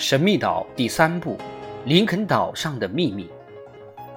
[0.00, 1.36] 神秘岛第三部：
[1.84, 3.28] 林肯岛上的秘密。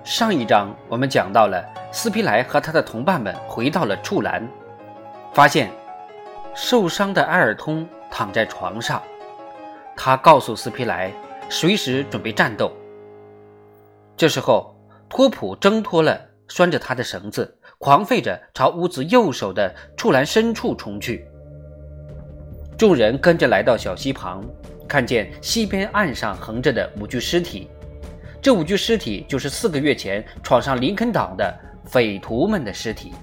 [0.06, 1.62] 上一章我们讲到了
[1.92, 4.48] 斯皮莱和他的同伴们回到了处兰，
[5.34, 5.70] 发现
[6.56, 9.04] 受伤的埃尔通躺在床上。
[9.94, 11.12] 他告诉斯皮莱
[11.50, 12.72] 随时准备战斗。
[14.16, 14.74] 这时候，
[15.10, 21.28] 托普挣脱了拴着他的绳子，狂吠着朝屋子右手的处栏深处冲去。
[22.78, 24.42] 众人跟着来到小溪旁。
[24.88, 27.70] 看见西边岸上横着的五具尸体，
[28.42, 33.14] 这五具尸体就是四个月前闯上林肯岛的匪徒们的尸体。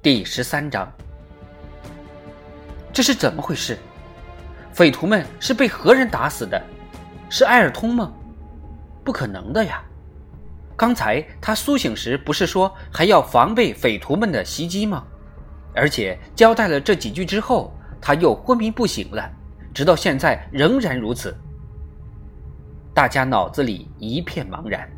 [0.00, 0.90] 第十三章，
[2.92, 3.76] 这是怎么回事？
[4.72, 6.62] 匪徒们是被何人打死的？
[7.28, 8.12] 是埃尔通吗？
[9.04, 9.82] 不可能的呀！
[10.76, 15.04] 刚才他苏醒时不是说还要防备匪徒们的袭击吗？
[15.74, 17.75] 而且交代了这几句之后。
[18.06, 19.28] 他又昏迷不醒了，
[19.74, 21.36] 直到现在仍然如此。
[22.94, 24.88] 大家脑子里一片茫然，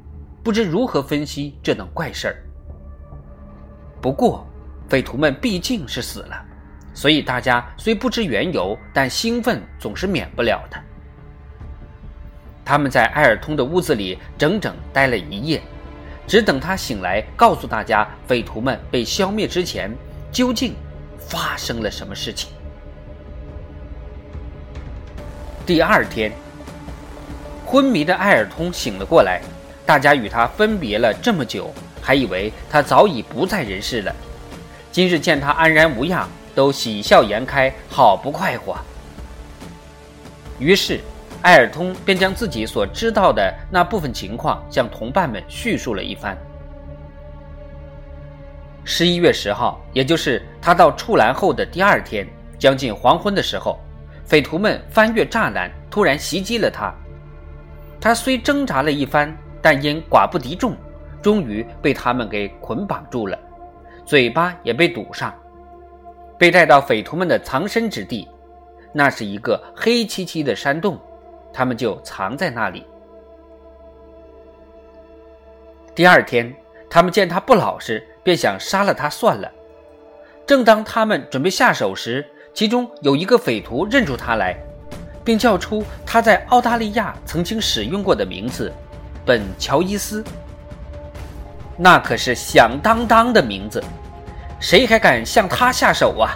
[0.42, 2.36] 不知如何分析这等怪事儿。
[4.02, 4.46] 不过，
[4.90, 6.44] 匪徒们毕竟是死了，
[6.92, 10.76] 所以大家虽不知缘由，但兴奋总是免不了的。
[12.62, 15.62] 他们在埃尔通的屋子里整整待了一夜，
[16.26, 19.90] 只等他醒来，告诉大家匪徒们被消灭之前
[20.30, 20.74] 究竟
[21.16, 22.50] 发生了什么事情。
[25.69, 26.33] 第二天，
[27.66, 29.42] 昏迷的艾尔通醒了过来。
[29.84, 34.16] 大家与他分别了这么久，还以为他早已不在人世了。
[34.91, 38.78] 今日见他安然无恙，都喜笑颜开，好不快活。
[40.58, 41.00] 于是，
[41.42, 46.34] 艾尔通便将自己所知道的那部分情况向同伴们叙述了一番。
[48.84, 52.27] 十一月十号，也就是他到处兰后的第二天，
[52.58, 53.78] 将近黄昏的时候。
[54.28, 56.94] 匪徒们翻越栅栏，突然袭击了他。
[57.98, 60.76] 他虽挣扎了一番，但因寡不敌众，
[61.22, 63.38] 终于被他们给捆绑住了，
[64.04, 65.34] 嘴巴也被堵上，
[66.38, 68.28] 被带到匪徒们的藏身之地。
[68.92, 71.00] 那是一个黑漆漆的山洞，
[71.50, 72.86] 他们就藏在那里。
[75.94, 76.54] 第二天，
[76.91, 79.50] 他们见他不老实，便想杀了他算了。
[80.47, 82.26] 正当他们准备下手时，
[82.58, 84.52] 其中有一个匪徒认出他来，
[85.24, 88.72] 并叫出他在澳大利亚曾经使用过的名字——
[89.24, 90.24] 本乔伊斯。
[91.76, 93.80] 那可是响当当的名字，
[94.58, 96.34] 谁还敢向他下手啊？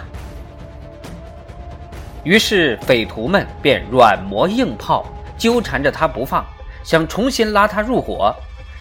[2.23, 5.05] 于是匪徒们便软磨硬泡，
[5.37, 6.45] 纠缠着他不放，
[6.85, 8.33] 想重新拉他入伙，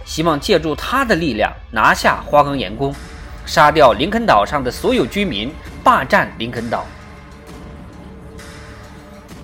[0.04, 2.94] 希望借助他的力量拿下花岗岩宫，
[3.44, 5.52] 杀掉林肯岛上的所有居民，
[5.82, 6.86] 霸占林肯岛。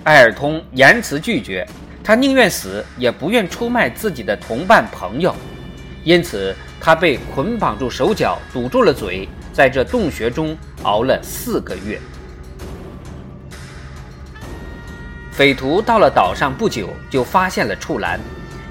[0.09, 1.63] 艾尔通严词拒绝，
[2.03, 5.35] 他宁愿死也不愿出卖自己的同伴朋友，
[6.03, 12.01] 因此他被捆绑住手脚，堵住了嘴，在这洞穴中熬了四个月。
[15.31, 18.19] 匪徒到了岛上不久，就发现了处栏，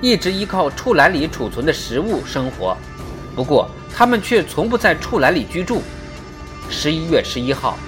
[0.00, 2.76] 一直依靠处栏里储存的食物生活，
[3.36, 5.82] 不过他们却从不在处栏里居住。
[6.68, 7.78] 十一月十一号，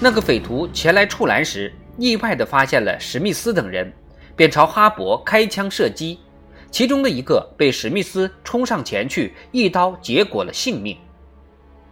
[0.00, 1.72] 那个匪徒前来处栏时。
[1.98, 3.92] 意外地发现了史密斯等人，
[4.34, 6.20] 便朝哈勃开枪射击，
[6.70, 10.98] 其中的一个被史密斯冲上前去一刀结果了性命，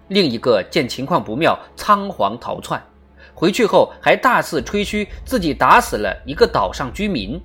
[0.08, 2.82] 另一个见情况不妙，仓皇逃窜，
[3.32, 7.40] 回去后还大肆吹嘘自己打死了一个岛上居民。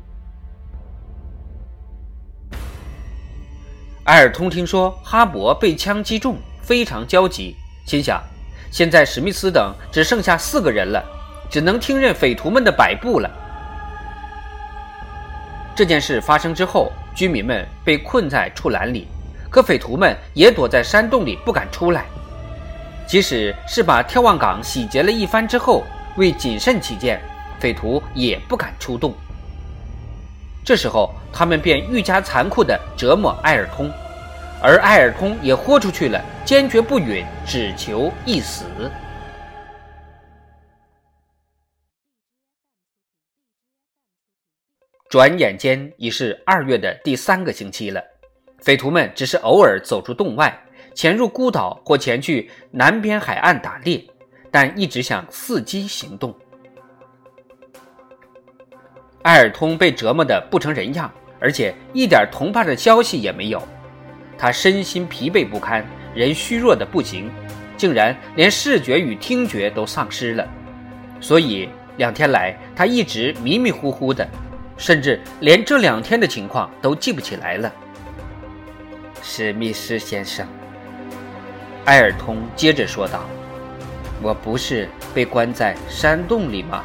[4.06, 7.56] 埃尔通听说哈勃被枪击中，非常焦急，
[7.86, 8.22] 心想：
[8.72, 11.19] 现在史密斯等只剩下四个人了。
[11.50, 13.30] 只能听任匪徒们的摆布了。
[15.76, 19.08] 这件事发生之后，居民们被困在畜栏里，
[19.50, 22.06] 可匪徒们也躲在山洞里不敢出来。
[23.08, 25.84] 即使是把眺望岗洗劫了一番之后，
[26.18, 27.20] 为谨慎起见，
[27.60, 29.14] 匪徒也不敢出动。
[30.64, 33.90] 这时候，他们便愈加残酷地折磨埃尔通，
[34.62, 38.66] 而埃尔通也豁出去了，坚决不允，只求一死。
[45.10, 48.00] 转眼间已是二月的第三个星期了，
[48.60, 50.56] 匪徒们只是偶尔走出洞外，
[50.94, 54.00] 潜入孤岛或前去南边海岸打猎，
[54.52, 56.32] 但一直想伺机行动。
[59.24, 63.60] 艾尔通被折磨得不成人样，而且一点同伴的消息也没有，
[64.38, 65.84] 他身心疲惫不堪，
[66.14, 67.32] 人虚弱的不行，
[67.76, 70.48] 竟然连视觉与听觉都丧失了，
[71.20, 71.68] 所以
[71.98, 74.30] 两天来，他一直迷迷糊糊的，
[74.80, 77.72] 甚至连这两天的情况都记不起来了。
[79.22, 80.48] 史密斯先生，
[81.86, 83.26] 埃尔通接着说道
[84.24, 86.84] ：“我不是被关在山洞里吗？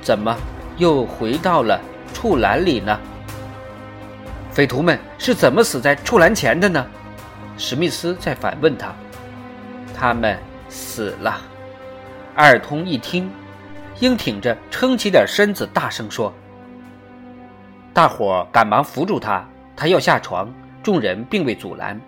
[0.00, 0.34] 怎么
[0.78, 1.78] 又回到了
[2.14, 2.98] 触栏里呢？
[4.50, 6.84] 匪徒们是怎么死在触栏前的呢？”
[7.58, 8.94] 史密斯在反问他
[9.94, 10.38] ：“他们
[10.70, 11.38] 死了。”
[12.36, 13.30] 埃尔通一听。
[13.98, 16.32] 硬挺着，撑起点身子，大声说
[17.92, 19.44] ：“大伙赶忙扶住他，
[19.76, 20.48] 他要下床，
[20.82, 22.00] 众人并未阻拦。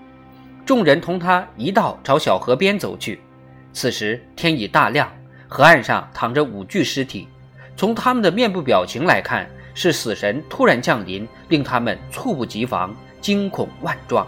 [0.64, 3.20] 众人同他一道朝小河边走去。
[3.72, 5.10] 此时天已大亮，
[5.48, 7.28] 河岸上躺着五具尸体。
[7.76, 14.26] 从他们的面部表情来看，是死神突然降临，令他们猝不及防，惊恐万状。”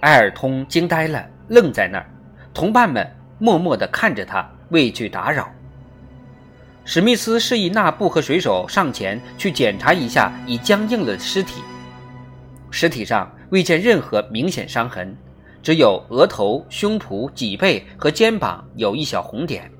[0.00, 2.06] 埃尔通惊呆了，愣在那儿，
[2.54, 3.06] 同伴们。
[3.38, 5.50] 默默地看着他，未去打扰。
[6.84, 11.62] 史密斯示意纳布和水手上前去检查一下已僵硬的尸体。
[12.70, 15.16] 尸体上未见任何明显伤痕，
[15.62, 19.70] 只有额头、胸脯、脊背和肩膀有一小红点。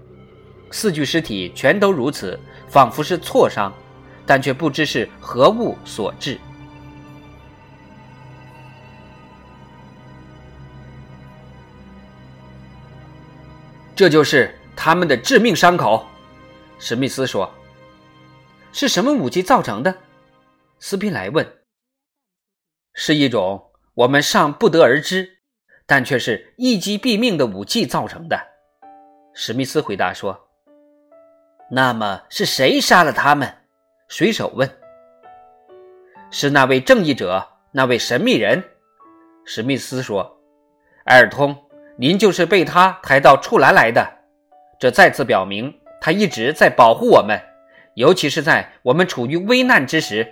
[0.71, 2.39] 四具尸体全都如此，
[2.69, 3.73] 仿佛是挫伤，
[4.25, 6.39] 但却不知是何物所致。
[13.95, 16.07] 这就是他们的致命伤口，
[16.85, 17.49] 史密斯说。
[18.73, 19.95] 是什么武器造成的？
[20.81, 21.47] 斯皮莱问。
[22.93, 25.39] 是一种我们尚不得而知，
[25.87, 28.37] 但却是一击毙命的武器造成的。
[29.33, 30.49] 史密斯回答说。
[31.71, 33.59] 那么是谁杀了他们？
[34.09, 34.69] 水手问。
[36.33, 38.61] 是那位正义者，那位神秘人。
[39.45, 40.37] 史密斯说。
[41.05, 41.57] 埃尔通。
[41.97, 44.05] 您就是被他抬到处栏来的，
[44.81, 45.73] 这再次表明
[46.05, 47.41] 他一直在保护我们，
[47.95, 50.27] 尤其是在我们处于危难之时，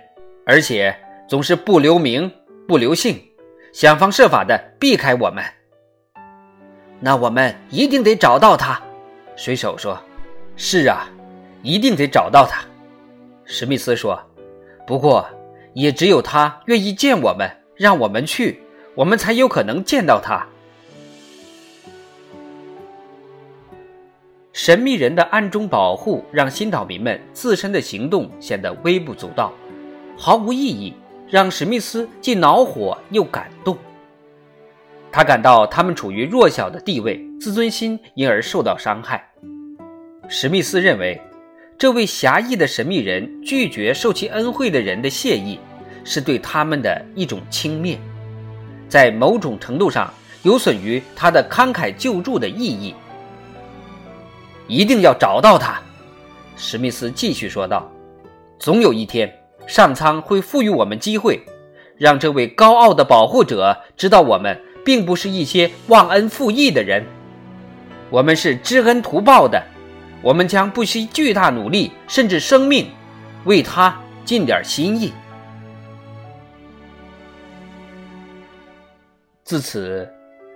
[0.45, 0.93] 而且
[1.29, 2.29] 总是不留名、
[2.67, 3.17] 不留姓，
[3.71, 5.41] 想方设法的避开我们。
[6.99, 8.81] 那我们一定得找到他，
[9.37, 9.97] 水手说
[10.57, 11.09] ：“是啊，
[11.63, 12.65] 一定得找到他。”
[13.45, 14.21] 史密斯说
[14.85, 15.25] ：“不过，
[15.73, 18.61] 也只有他愿意见我们，让我们去，
[18.93, 20.45] 我们才有可能见到他。”
[24.53, 29.53] 神秘人的暗中保护，让新岛民们自身的行动显得微不足道，
[30.17, 30.93] 毫无意义，
[31.29, 33.77] 让史密斯既恼火又感动。
[35.09, 39.25] 他感到他们处于弱小的地位，自尊心因而受到伤害。
[40.27, 41.19] 史密斯认为，
[41.77, 45.57] 这位侠义的神秘人拒绝受其恩惠的人的谢意，
[46.03, 47.97] 是对他们的一种轻蔑，
[48.89, 50.13] 在某种程度上
[50.43, 52.93] 有损于他的慷慨救助的意义。
[54.71, 55.81] 一定要找到他，
[56.55, 57.91] 史密斯继续说道
[58.57, 59.29] ：“总有一天，
[59.67, 61.43] 上苍会赋予我们机会，
[61.97, 67.05] 让这位高傲的保护者知道我们并不是一些忘恩负义的人，
[68.09, 69.61] 我们是知恩图报的。
[70.21, 72.89] 我们将不惜巨大努力，甚至生命，
[73.43, 75.11] 为他尽点心意。”
[79.43, 80.09] 自此，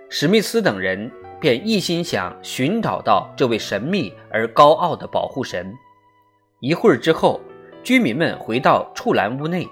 [0.08, 1.12] 史密斯等人。
[1.40, 5.74] 便一心想寻找到这位神秘而高傲的保护神。
[6.60, 7.40] 一会儿之后，
[7.82, 9.68] 居民们回到触栏屋内，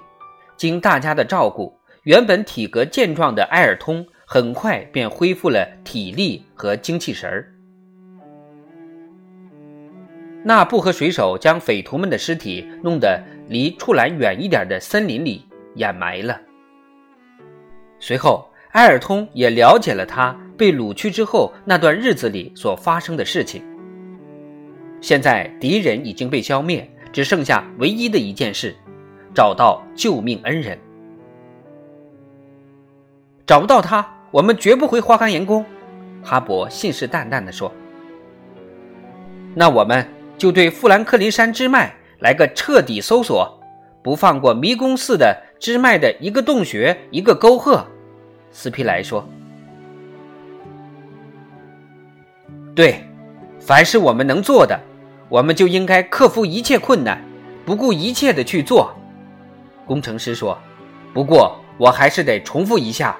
[0.55, 7.51] 经大家的照顾，原本体格健壮的埃尔通很快便恢复了体力和精气神儿。
[10.43, 15.43] 纳布和水手将匪徒们的尸体弄得离触栏远一点的森林里
[15.73, 16.39] 掩埋了。
[17.99, 20.39] 随后，埃尔通也了解了他。
[20.57, 23.63] 被掳去之后那段日子里所发生的事情。
[25.01, 28.75] 现在敌人已经被消灭，只剩下唯一的一件事：
[29.33, 30.79] 找到救命恩人。
[33.45, 35.63] 找不到他，我们绝不回花岗岩宫。”
[36.23, 37.71] 哈勃信誓旦旦地说。
[39.53, 40.07] “那我们
[40.37, 43.59] 就对富兰克林山支脉来个彻底搜索，
[44.01, 47.85] 不放过迷宫似的支脉的一个洞穴、一个沟壑。”
[48.49, 49.27] 斯皮莱说。
[52.75, 53.01] 对，
[53.57, 54.77] 凡是我们能做的，
[55.29, 57.21] 我们就应该克服一切困难，
[57.65, 58.93] 不顾一切的去做。
[59.85, 60.57] 工程师说
[61.13, 63.15] ：“不过我还是得重复一下，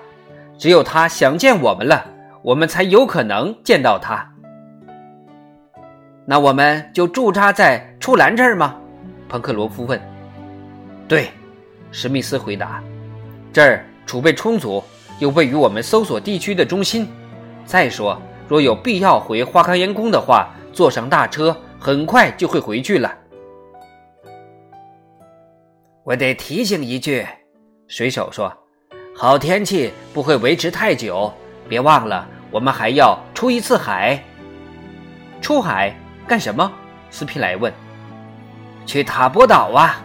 [0.58, 2.06] 只有他想见我们了，
[2.42, 4.30] 我们才有可能见到他。”
[6.28, 8.76] 那我们就驻扎在触栏这儿吗？
[9.30, 9.98] 彭克罗夫问。
[11.08, 11.30] “对。”
[11.94, 12.84] 史密斯回答
[13.54, 14.84] ，“这儿储备充足，
[15.20, 17.08] 又位于我们搜索地区的中心。
[17.66, 23.14] 再说。”若有必要回花岗岩宫的话，坐上大车，很快就会回去了。
[26.04, 27.26] 我得提醒一句，
[27.88, 28.56] 水手说
[29.18, 31.34] ：“好天气不会维持太久，
[31.68, 34.22] 别忘了，我们还要出一次海。”
[35.42, 35.96] 出海
[36.28, 36.72] 干什么？
[37.10, 37.74] 斯皮莱问。
[38.86, 40.04] “去塔波岛啊！”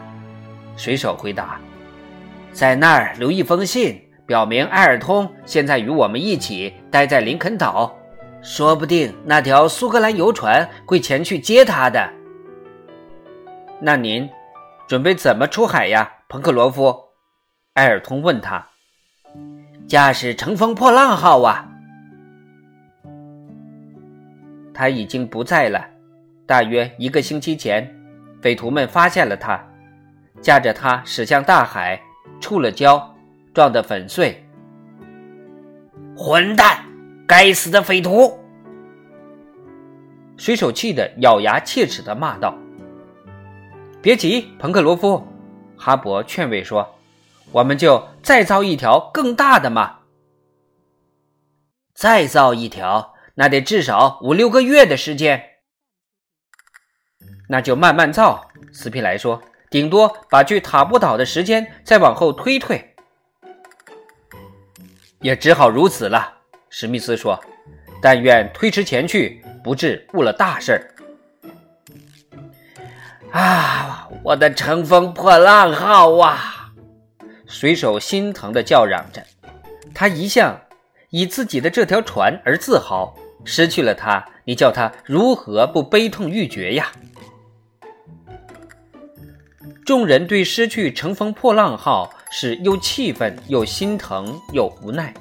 [0.76, 1.60] 水手回答
[2.50, 7.94] ，“在那儿留一封信，表明埃尔通现在与我们一起待在林肯岛。”
[8.42, 12.10] 说不定那条苏格兰游船会前去接他的。
[13.80, 14.28] 那您
[14.86, 16.94] 准备怎么出海呀，彭克罗夫？
[17.74, 18.66] 埃尔通问他。
[19.86, 21.68] 驾驶乘风破浪号啊！
[24.72, 25.84] 他已经不在了。
[26.46, 27.88] 大约一个星期前，
[28.40, 29.62] 匪徒们发现了他，
[30.40, 32.00] 驾着他驶向大海，
[32.40, 33.02] 触了礁，
[33.52, 34.44] 撞得粉碎。
[36.16, 36.84] 混蛋！
[37.30, 38.40] 该死的匪徒！
[40.36, 42.58] 水手气得咬牙切齿地骂道
[44.02, 45.24] ：“别急，彭克罗夫。”
[45.78, 46.96] 哈勃劝慰说
[47.52, 49.98] ：“我们就再造一条更大的嘛。
[51.94, 55.40] 再造一条，那得至少五六个月的时间。
[57.48, 62.96] 那就慢慢造。”斯皮莱说：“顶多把去塔布岛的时间再往后推推，
[65.20, 66.38] 也只好如此了。”
[66.70, 67.38] 史密斯说
[68.00, 70.94] ：“但愿推迟前去，不致误了大事儿。”
[73.32, 76.72] 啊，我的乘风破浪号啊！
[77.46, 79.22] 水手心疼地叫嚷着。
[79.92, 80.58] 他一向
[81.10, 86.92] 以自己的这条船而自豪，失去了它，你叫他如何不悲痛欲绝呀？
[89.84, 95.12] 众人对失去乘风破浪号是又气愤又心疼又无奈。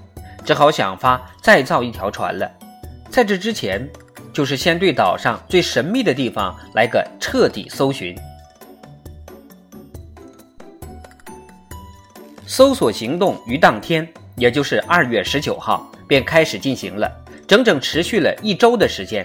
[0.50, 2.52] 只好想法再造一条船了。
[3.08, 3.88] 在这之前，
[4.34, 8.18] 就是先对岛上最神秘的地方来个彻底搜寻。
[12.48, 17.08] 搜索行动于当天，也就是二月十九号，便开始进行了，
[17.48, 19.24] 整整持续了一周的时间。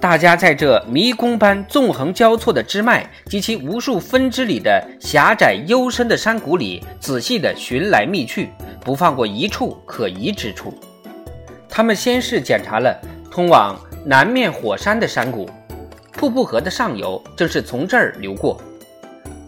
[0.00, 8.50] 大家在这迷宫般纵横交错的支脉及其无数分支里的狭窄幽深的山谷里，仔细的寻来觅去。
[8.84, 10.74] 不放过一处可疑之处。
[11.68, 15.48] 他们先是检查了通往南面火山的山谷，
[16.12, 18.60] 瀑布河的上游正是从这儿流过。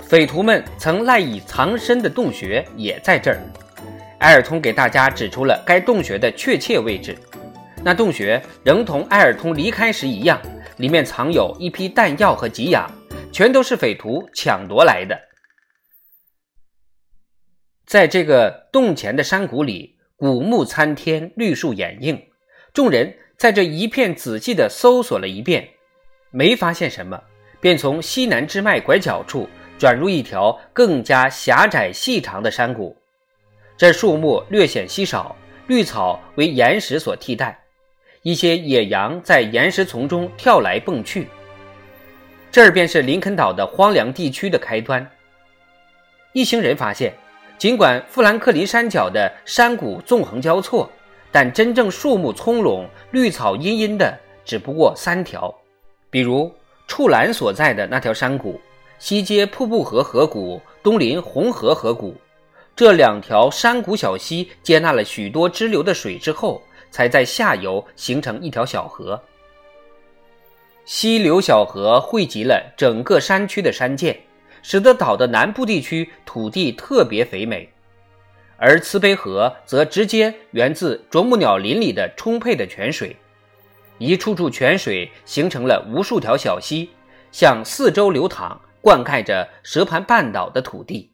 [0.03, 3.41] 匪徒们曾赖以藏身的洞穴也在这儿。
[4.19, 7.17] 埃尔通给大家指出了该洞穴的确切位置。
[7.83, 10.41] 那洞穴仍同埃尔通离开时一样，
[10.77, 12.89] 里面藏有一批弹药和给养，
[13.33, 15.19] 全都是匪徒抢夺来的。
[17.93, 22.19] 在这个洞前的山谷里，古木参天，绿树掩映。
[22.73, 25.69] 众人在这一片仔细地搜索了一遍，
[26.31, 27.23] 没发现什么，
[27.61, 29.47] 便从西南支脉拐角处
[29.79, 32.97] 转入一条更加狭窄细长的山谷。
[33.77, 37.63] 这树木略显稀少，绿草为岩石所替代，
[38.23, 41.29] 一些野羊在岩石丛中跳来蹦去。
[42.51, 45.07] 这儿便是林肯岛的荒凉地区的开端。
[46.33, 47.13] 一行人发现。
[47.63, 50.91] 尽管富兰克林山脚的山谷纵横交错，
[51.31, 55.55] 但真正树木葱茏、绿草茵茵的只不过三条，
[56.11, 56.53] 比如
[56.89, 58.61] 处兰所在的那条山谷，
[58.99, 62.17] 西接瀑布河河谷，东临红河河谷。
[62.75, 69.23] 这两条山谷小溪接纳了许多支流的水之后，才在下游形成一条小河。
[70.85, 74.21] 溪流小河汇集了整个山区的山涧。
[74.63, 77.69] 使得岛的南部地区土地特别肥美，
[78.57, 83.17] 而慈悲河则直接源自啄木鸟林里的充沛的泉水，
[83.99, 86.91] 一处处泉水形成了无数条小溪，
[87.31, 91.11] 向四周流淌，灌溉着蛇盘半岛的土地。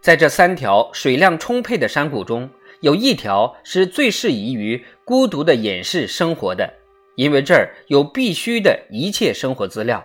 [0.00, 6.74] 在这三条水量充沛的山谷中，有一条是最适宜于孤独的隐士生活的。
[7.16, 10.04] 因为这儿有必须的一切生活资料，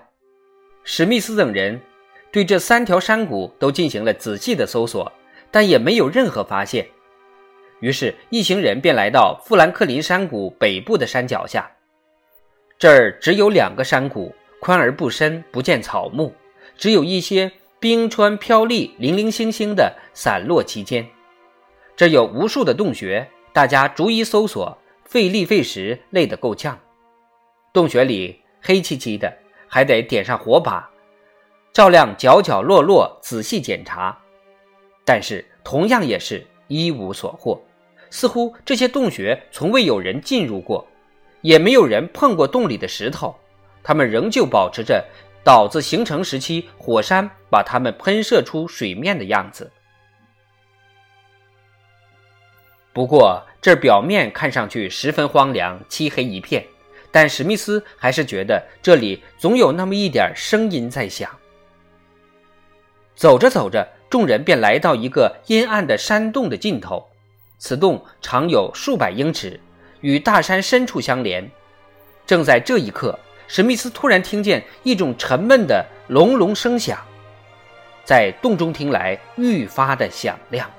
[0.84, 1.80] 史密斯等人
[2.32, 5.12] 对这三条山谷都进行了仔细的搜索，
[5.50, 6.88] 但也没有任何发现。
[7.80, 11.72] 于是，一行人便来到富兰克林山谷北部的山脚下。
[12.78, 16.34] 这儿只有两个山谷，宽而不深，不见草木，
[16.78, 21.08] 只有一些冰川飘砾，零零星星的散落其间。
[21.96, 26.78] 这有无数的洞穴，大家逐一搜索，费力费时，累得够呛。
[27.72, 29.32] 洞穴里黑漆漆的，
[29.68, 30.90] 还得点上火把，
[31.72, 34.18] 照亮角角落落，仔细检查。
[35.06, 37.62] 但是同样也是一无所获，
[38.10, 40.88] 似乎这些洞穴从未有人进入过，
[41.42, 43.36] 也没有人碰过洞里的石头，
[43.84, 45.04] 它们仍旧保持着
[45.44, 49.72] 岛子形成时期火山把它们喷射出水面的样子。
[52.92, 56.66] 不过，这表面看上去十分荒凉、漆黑一片，
[57.12, 61.30] 但史密斯还是觉得这里总有那么一点声音在响。
[63.16, 67.06] 走着走着，众人便来到一个阴暗的山洞的尽头。
[67.58, 69.60] 此洞长有数百英尺，
[70.00, 71.50] 与大山深处相连。
[72.26, 76.98] 正在这一刻，史密斯突然听见一种沉闷的隆隆声响，
[78.06, 80.72] 在洞中听来愈发的响亮。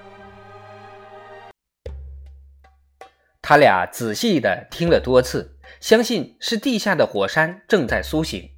[3.43, 8.49] 他俩仔细的听了多次，相信是地下的火山正在苏醒。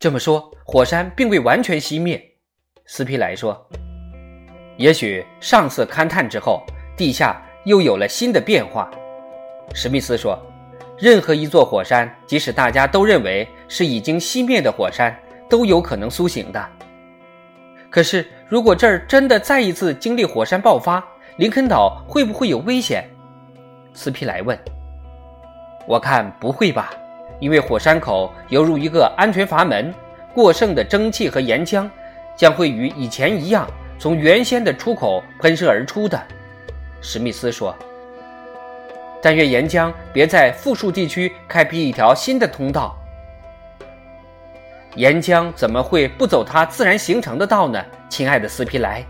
[0.00, 2.22] 这么说，火山并未完全熄灭。
[2.86, 3.66] 斯皮莱说
[4.76, 6.62] ：“也许上次勘探之后，
[6.96, 8.90] 地下又有了新的变化。”
[9.72, 10.38] 史密斯说
[10.98, 15.18] ：“任何一座火山，即使大家都认为是已经熄灭的火山，
[15.48, 16.68] 都有可能苏醒的。
[17.88, 21.02] 可是，如果这儿真的再一次经历火山爆发，
[21.38, 23.08] 林肯岛会不会有危险？”
[23.94, 24.58] 斯皮莱问
[25.86, 26.90] ：“我看不会吧，
[27.40, 29.92] 因为火山口犹如一个安全阀门，
[30.32, 31.88] 过剩的蒸汽和岩浆
[32.36, 36.20] 将会与以前一样从原先的出口喷射而出的。”
[37.02, 37.76] 史密斯说
[39.20, 42.96] ：“但愿岩浆别在富庶地区开辟一条新的通道。
[44.96, 47.84] 岩浆怎么会不走它自然形成的道呢？
[48.08, 49.04] 亲爱的斯皮莱，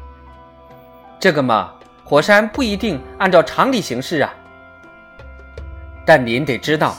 [1.21, 4.35] 这个嘛，火山不一定按照常理行事啊。”
[6.07, 6.97] 但您得知道，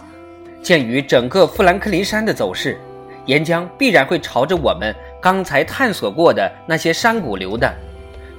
[0.63, 2.79] 鉴于整个富兰克林山的走势，
[3.25, 7.71] 岩浆必然会朝着我们刚才探索过的那些山谷流的，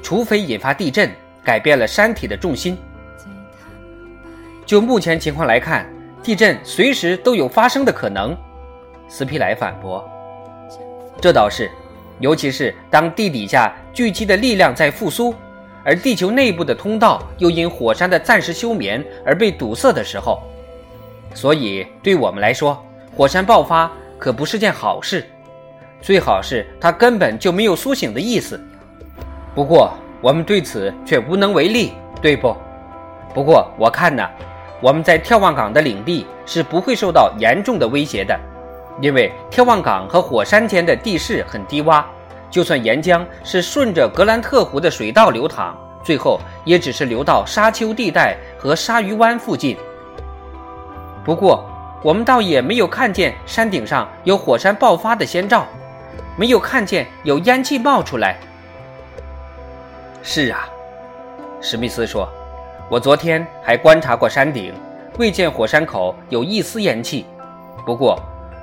[0.03, 1.11] 除非引发地震，
[1.45, 2.77] 改变了山体的重心。
[4.65, 5.87] 就目前情况来看，
[6.21, 8.37] 地震随时都有发生的可能。
[9.09, 10.05] 斯皮莱反驳
[11.23, 11.71] ：“这倒是，
[12.19, 15.33] 尤其是当地底下聚集的力量在复苏，
[15.85, 20.43] 而地球内部的通道又因火山的暂时休眠而被堵塞的时候。”
[21.37, 22.83] 所以，对我们来说，
[23.15, 25.23] 火山爆发可不是件好事。
[26.01, 28.59] 最好是它根本就没有苏醒的意思。
[29.55, 32.57] 不过，我们对此却无能为力，对不？
[33.35, 34.27] 不过，我看呢，
[34.81, 38.35] 我们在眺望港的领地是不会受到严重的威胁的，
[39.03, 42.03] 因为眺望港和火山间的地势很低洼，
[42.51, 49.77] 就算岩浆是顺着格兰特湖的水道流淌，最后也只是流到沙丘地带和鲨鱼湾附近。
[51.27, 51.69] 不过，
[52.05, 55.67] 我们倒也没有看见山顶上有火山爆发的先兆，
[56.37, 58.37] 没有看见有烟气冒出来。
[60.23, 60.69] 是啊，
[61.61, 62.29] 史密斯说
[62.89, 64.73] ：“我昨天还观察过山顶，
[65.19, 67.27] 未见火山口有一丝烟气。
[67.85, 68.17] 不过，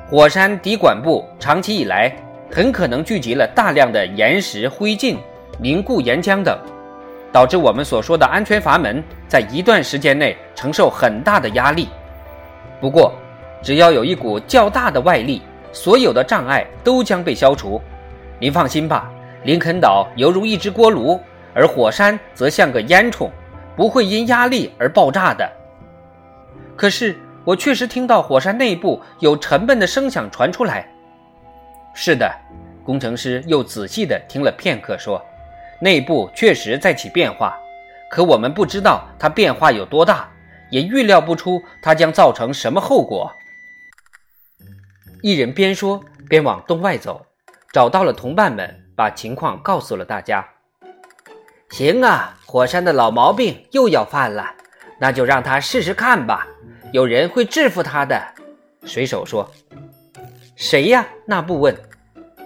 [0.09, 2.09] 火山底管部长期以来
[2.49, 5.17] 很可能聚集了大量的岩石、灰烬、
[5.59, 6.57] 凝固岩浆等，
[7.29, 11.89] 导致我们所说的安全阀门在一段时间内承受很大的压力。”
[12.83, 13.13] 不过，
[13.61, 15.41] 只要有一股较大的外力，
[15.71, 17.81] 所有的障碍都将被消除。
[18.39, 19.09] 您放心吧，
[19.45, 21.17] 林肯岛犹如一只锅炉，
[21.55, 23.29] 而火山则像个烟囱，
[23.77, 25.49] 不会因压力而爆炸的。
[26.75, 30.85] 可是，我确实听到火山内部有沉闷的声响传出来。
[31.93, 32.29] 是的，
[32.83, 35.23] 工程师又仔细地听了片刻，说
[35.79, 37.57] ：“内部确实在起变化，
[38.09, 40.27] 可我们不知道它变化有多大。”
[40.73, 43.31] 也预料不出它将造成什么后果。
[45.21, 47.27] 一人边说边往洞外走，
[47.71, 50.49] 找到了同伴们，把情况告诉了大家。
[51.69, 54.55] 行啊，火山的老毛病又要犯了，
[54.99, 56.47] 那就让他试试看吧。
[56.91, 58.19] 有人会制服他的。
[58.83, 59.51] 水手说
[60.57, 61.75] ：“谁呀？”那不问。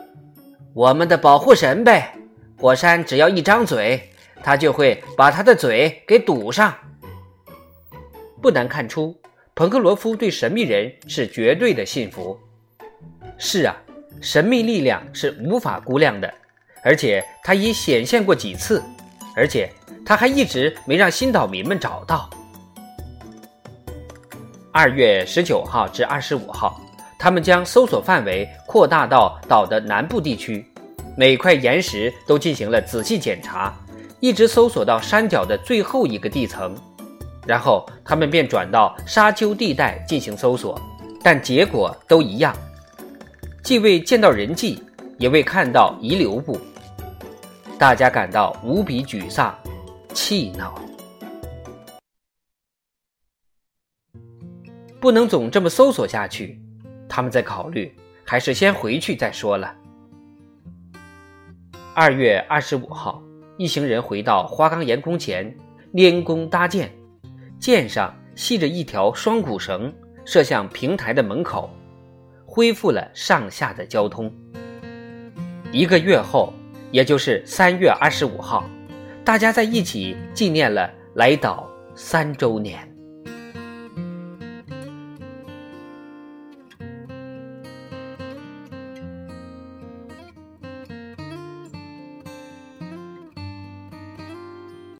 [0.75, 2.13] “我们的保护神呗。
[2.59, 4.11] 火山只要一张嘴，
[4.43, 6.75] 他就会把他的嘴给堵上。”
[8.41, 9.15] 不难看出，
[9.55, 12.37] 彭克罗夫对神秘人是绝对的信服。
[13.37, 13.75] 是啊，
[14.21, 16.33] 神秘力量是无法估量的，
[16.83, 18.81] 而且他已显现过几次，
[19.35, 19.69] 而且
[20.05, 22.29] 他还一直没让新岛民们找到。
[24.71, 26.79] 二月十九号至二十五号，
[27.17, 30.65] 他们将搜索范围扩大到岛的南部地区，
[31.17, 33.75] 每块岩石都进行了仔细检查，
[34.19, 36.75] 一直搜索到山脚的最后一个地层。
[37.47, 40.79] 然后他们便转到沙丘地带进行搜索
[41.23, 42.55] 但结果都一样。
[43.63, 44.83] 既未见到人迹
[45.17, 46.59] 也未看到遗留物。
[47.79, 49.57] 大家感到无比沮丧
[50.13, 50.73] 气恼。
[54.99, 56.59] 不能总这么搜索下去
[57.07, 59.73] 他们在考虑还是先回去再说了。
[61.93, 63.21] 二月二十五号
[63.57, 65.55] 一行人回到花岗岩宫前
[65.93, 66.96] 拈弓搭箭。
[67.59, 69.93] 箭上系着一条双股绳，
[70.25, 71.69] 射向平台的门口，
[72.45, 74.31] 恢复了上下的交通。
[75.71, 76.53] 一个月后，
[76.91, 78.63] 也就是三月二十五号，
[79.25, 82.86] 大家在一起纪念了来岛三周年。